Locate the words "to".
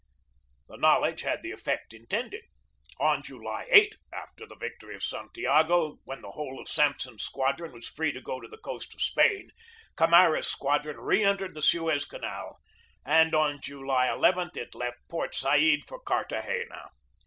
8.11-8.19, 8.41-8.47